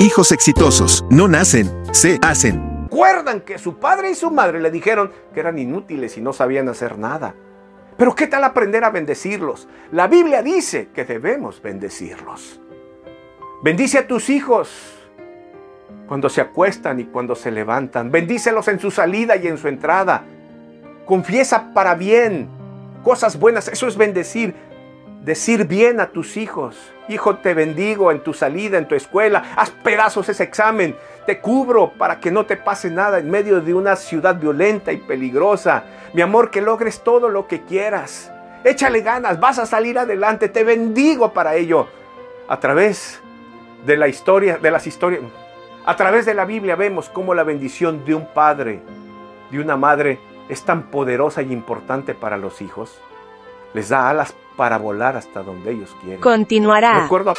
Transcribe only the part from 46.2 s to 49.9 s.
de la Biblia vemos cómo la bendición de un padre, de una